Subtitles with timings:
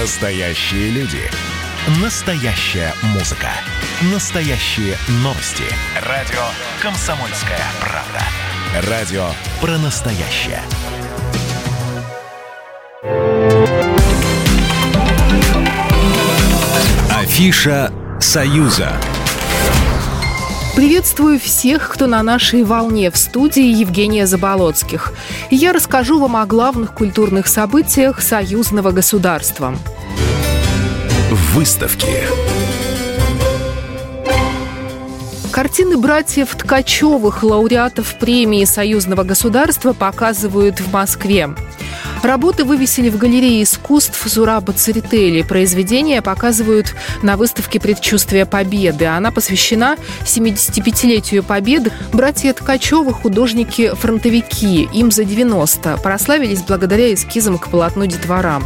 [0.00, 1.22] Настоящие люди.
[2.02, 3.48] Настоящая музыка.
[4.12, 5.64] Настоящие новости.
[6.02, 6.42] Радио
[6.82, 8.90] «Комсомольская правда».
[8.90, 9.26] Радио
[9.58, 10.60] про настоящее.
[17.10, 17.90] Афиша
[18.20, 18.92] «Союза».
[20.76, 25.14] Приветствую всех, кто на нашей волне в студии Евгения Заболоцких.
[25.50, 29.74] Я расскажу вам о главных культурных событиях союзного государства.
[31.54, 32.06] Выставки.
[35.50, 41.48] Картины братьев Ткачевых, лауреатов премии Союзного государства, показывают в Москве.
[42.26, 45.42] Работы вывесили в галерее искусств Зураба Церетели.
[45.42, 49.04] Произведения показывают на выставке «Предчувствие Победы».
[49.04, 49.94] Она посвящена
[50.24, 51.92] 75-летию Победы.
[52.12, 54.88] Братья Ткачевы– художники-фронтовики.
[54.92, 55.98] Им за 90.
[55.98, 58.60] Прославились благодаря эскизам к полотну детвора.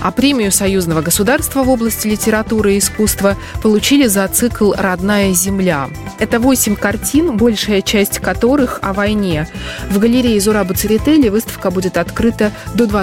[0.00, 5.90] А премию Союзного государства в области литературы и искусства получили за цикл «Родная земля».
[6.18, 9.48] Это восемь картин, большая часть которых о войне.
[9.90, 13.01] В галерее Зураба Церетели выставка будет открыта до 20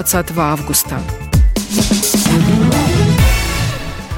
[0.52, 0.98] августа.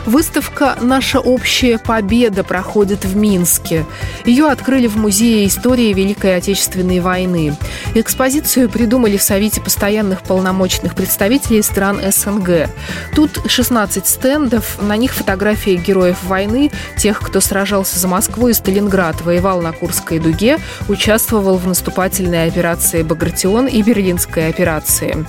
[0.05, 3.87] Выставка «Наша общая победа» проходит в Минске.
[4.25, 7.57] Ее открыли в Музее истории Великой Отечественной войны.
[7.95, 12.69] Экспозицию придумали в Совете постоянных полномочных представителей стран СНГ.
[13.15, 19.21] Тут 16 стендов, на них фотографии героев войны, тех, кто сражался за Москву и Сталинград,
[19.23, 20.59] воевал на Курской дуге,
[20.89, 25.25] участвовал в наступательной операции «Багратион» и Берлинской операции.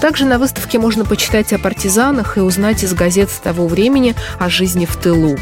[0.00, 4.86] Также на выставке можно почитать о партизанах и узнать из газет того времени о жизни
[4.86, 5.38] в тылу.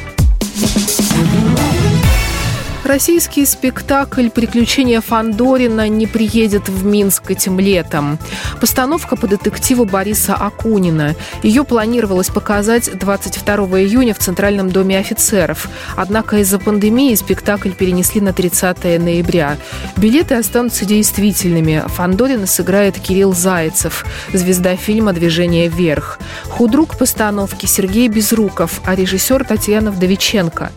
[2.84, 8.18] Российский спектакль «Приключения Фандорина» не приедет в Минск этим летом.
[8.60, 11.14] Постановка по детективу Бориса Акунина.
[11.42, 15.66] Ее планировалось показать 22 июня в Центральном доме офицеров.
[15.96, 19.56] Однако из-за пандемии спектакль перенесли на 30 ноября.
[19.96, 21.83] Билеты останутся действительными.
[21.86, 26.18] Фандорина сыграет Кирилл Зайцев, звезда фильма «Движение вверх».
[26.50, 30.70] Худрук постановки Сергей Безруков, а режиссер Татьяна Вдовиченко.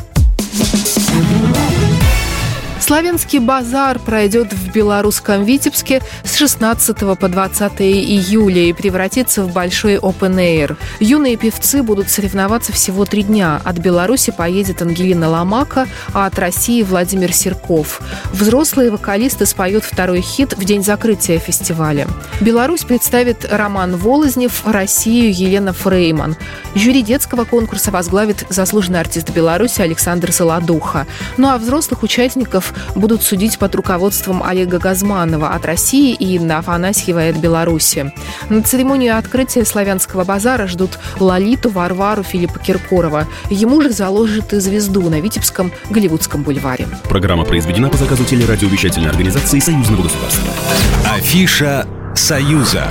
[2.87, 9.97] Славянский базар пройдет в белорусском Витебске с 16 по 20 июля и превратится в большой
[9.97, 10.77] open air.
[11.01, 13.59] Юные певцы будут соревноваться всего три дня.
[13.65, 17.99] От Беларуси поедет Ангелина Ломака, а от России Владимир Серков.
[18.31, 22.07] Взрослые вокалисты споют второй хит в день закрытия фестиваля.
[22.39, 26.37] Беларусь представит Роман Волознев, Россию Елена Фрейман.
[26.73, 31.05] Жюри детского конкурса возглавит заслуженный артист Беларуси Александр Солодуха.
[31.35, 37.27] Ну а взрослых участников будут судить под руководством Олега Газманова от России и Инна Афанасьева
[37.27, 38.13] от Беларуси.
[38.49, 43.27] На церемонию открытия славянского базара ждут Лолиту, Варвару, Филиппа Киркорова.
[43.49, 46.87] Ему же заложат и звезду на Витебском Голливудском бульваре.
[47.05, 50.51] Программа произведена по заказу телерадиовещательной организации Союзного государства.
[51.13, 52.87] Афиша «Союза».